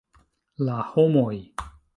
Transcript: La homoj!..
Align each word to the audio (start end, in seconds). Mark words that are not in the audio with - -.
La 0.69 0.79
homoj!.. 0.95 1.39